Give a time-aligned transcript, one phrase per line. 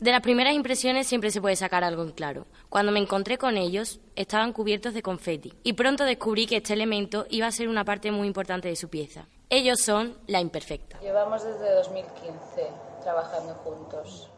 [0.00, 2.46] De las primeras impresiones siempre se puede sacar algo en claro.
[2.68, 7.26] Cuando me encontré con ellos, estaban cubiertos de confeti y pronto descubrí que este elemento
[7.30, 9.26] iba a ser una parte muy importante de su pieza.
[9.50, 11.00] Ellos son la imperfecta.
[11.00, 12.70] Llevamos desde 2015
[13.02, 14.30] trabajando juntos,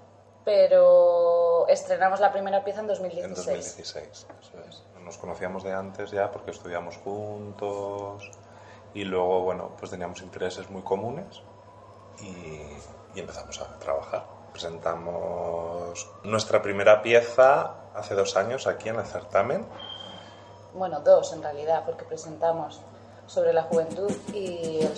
[0.47, 3.27] pero estrenamos la primera pieza en 2016.
[3.27, 4.83] En 2016, eso es.
[5.05, 8.31] Nos conocíamos de antes ya porque estudiamos juntos
[8.95, 11.43] y luego, bueno, pues teníamos intereses muy comunes
[12.23, 14.40] y, y empezamos a trabajar.
[14.53, 19.67] Presentamos nuestra primera pieza hace dos años aquí en el certamen.
[20.75, 22.81] Bueno, dos en realidad, porque presentamos
[23.27, 24.97] sobre la juventud y el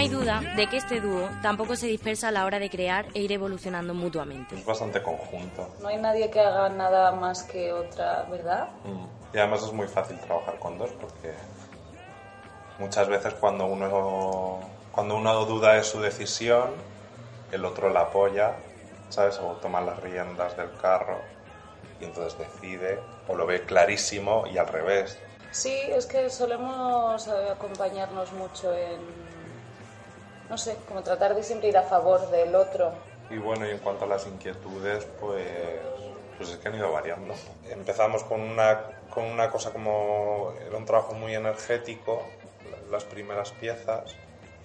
[0.00, 3.20] hay duda de que este dúo tampoco se dispersa a la hora de crear e
[3.20, 4.56] ir evolucionando mutuamente.
[4.56, 5.74] Es bastante conjunto.
[5.80, 8.68] No hay nadie que haga nada más que otra, ¿verdad?
[8.84, 9.36] Mm.
[9.36, 11.34] Y además es muy fácil trabajar con dos porque
[12.78, 16.70] muchas veces cuando uno, cuando uno duda de su decisión,
[17.52, 18.56] el otro la apoya,
[19.10, 19.38] ¿sabes?
[19.38, 21.18] O toma las riendas del carro
[22.00, 22.98] y entonces decide
[23.28, 25.18] o lo ve clarísimo y al revés.
[25.50, 29.39] Sí, es que solemos eh, acompañarnos mucho en,
[30.50, 32.92] no sé, como tratar de siempre ir a favor del otro.
[33.30, 35.46] Y bueno, y en cuanto a las inquietudes, pues,
[36.36, 37.32] pues es que han ido variando.
[37.70, 42.22] Empezamos con una, con una cosa como, era un trabajo muy energético,
[42.90, 44.16] las primeras piezas,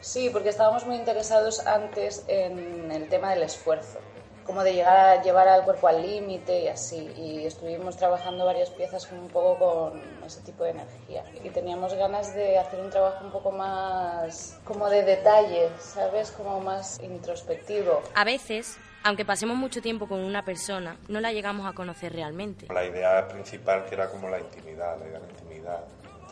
[0.05, 3.97] Sí, porque estábamos muy interesados antes en el tema del esfuerzo,
[4.46, 7.12] como de llegar a llevar al cuerpo al límite y así.
[7.18, 11.24] Y estuvimos trabajando varias piezas un poco con ese tipo de energía.
[11.44, 16.32] Y teníamos ganas de hacer un trabajo un poco más como de detalle, ¿sabes?
[16.32, 18.04] Como más introspectivo.
[18.14, 22.68] A veces, aunque pasemos mucho tiempo con una persona, no la llegamos a conocer realmente.
[22.72, 25.84] La idea principal que era como la intimidad, la idea de la intimidad.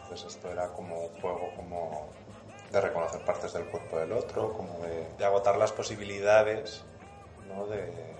[0.03, 2.09] Entonces esto era como un juego como
[2.71, 6.83] de reconocer partes del cuerpo del otro, como de, de agotar las posibilidades,
[7.47, 7.65] ¿no?
[7.67, 8.13] De,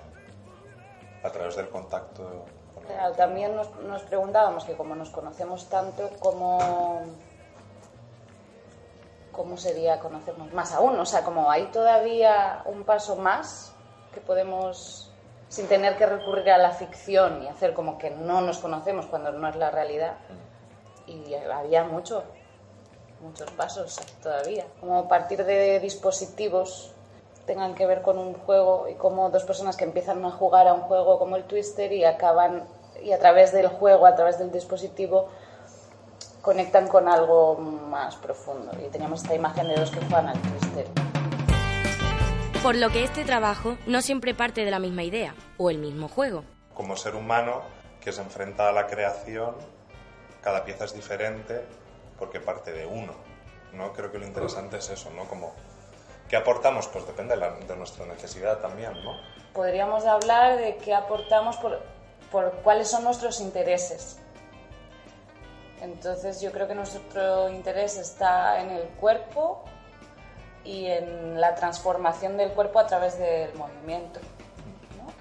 [1.23, 2.45] a través del contacto.
[3.15, 7.01] también nos, nos preguntábamos que como nos conocemos tanto, ¿cómo,
[9.31, 10.99] ¿cómo sería conocernos más aún?
[10.99, 13.73] O sea, como hay todavía un paso más
[14.13, 15.11] que podemos,
[15.47, 19.31] sin tener que recurrir a la ficción y hacer como que no nos conocemos cuando
[19.31, 20.17] no es la realidad.
[21.07, 22.23] Y había mucho,
[23.21, 24.65] muchos pasos todavía.
[24.79, 26.93] Como partir de dispositivos
[27.45, 30.73] tengan que ver con un juego y como dos personas que empiezan a jugar a
[30.73, 32.63] un juego como el Twister y acaban
[33.03, 35.29] y a través del juego, a través del dispositivo
[36.41, 38.71] conectan con algo más profundo.
[38.85, 40.87] Y teníamos esta imagen de dos que juegan al Twister.
[42.61, 46.07] Por lo que este trabajo no siempre parte de la misma idea o el mismo
[46.07, 46.43] juego.
[46.73, 47.61] Como ser humano
[48.01, 49.55] que se enfrenta a la creación,
[50.41, 51.61] cada pieza es diferente
[52.17, 53.13] porque parte de uno.
[53.73, 53.91] ¿no?
[53.93, 55.25] Creo que lo interesante es eso, ¿no?
[55.25, 55.53] Como,
[56.29, 56.87] ¿Qué aportamos?
[56.87, 59.17] Pues depende de, la- de nuestra necesidad también, ¿no?
[59.53, 61.81] Podríamos hablar de qué aportamos por,
[62.31, 64.17] por cuáles son nuestros intereses.
[65.81, 69.63] Entonces yo creo que nuestro interés está en el cuerpo
[70.63, 74.19] y en la transformación del cuerpo a través del movimiento.
[74.97, 75.11] ¿no?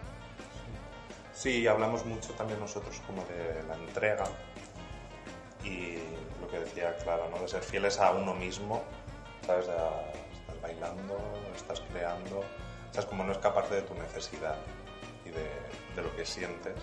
[1.35, 4.25] Sí, hablamos mucho también nosotros como de la entrega
[5.65, 5.99] y
[6.41, 7.39] lo que decía Clara, ¿no?
[7.39, 8.83] De ser fieles a uno mismo,
[9.45, 9.67] ¿sabes?
[9.67, 10.22] De, estás
[10.63, 11.19] bailando,
[11.55, 12.43] estás creando,
[12.93, 13.07] ¿sabes?
[13.07, 14.57] Como no escaparte de tu necesidad
[15.27, 15.45] y de,
[15.97, 16.75] de lo que sientes,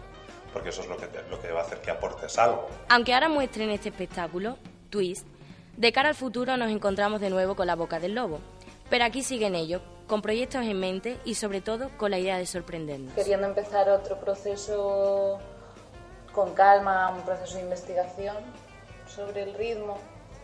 [0.54, 2.68] porque eso es lo que, te- lo que va a hacer que aportes algo.
[2.90, 4.58] Aunque ahora muestren este espectáculo,
[4.90, 5.26] Twist,
[5.78, 8.40] de cara al futuro nos encontramos de nuevo con la boca del lobo.
[8.90, 12.46] Pero aquí siguen ellos, con proyectos en mente y sobre todo con la idea de
[12.48, 13.14] sorprendernos.
[13.14, 15.40] Queriendo empezar otro proceso
[16.34, 18.36] con calma, un proceso de investigación
[19.08, 19.98] sobre el ritmo.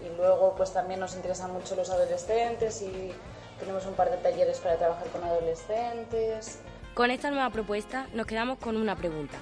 [0.03, 3.13] Y luego pues también nos interesan mucho los adolescentes y
[3.59, 6.59] tenemos un par de talleres para trabajar con adolescentes.
[6.93, 9.37] Con esta nueva propuesta nos quedamos con una pregunta.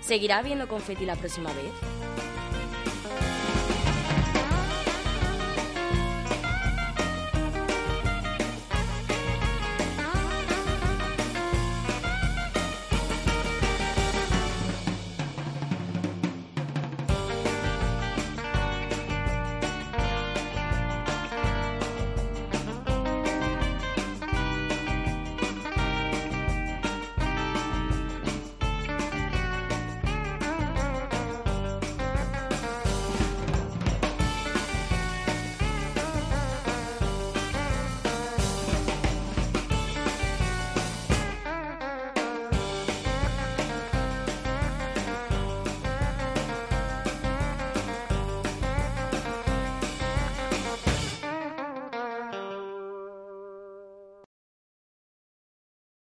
[0.00, 2.09] ¿Seguirá habiendo confeti la próxima vez?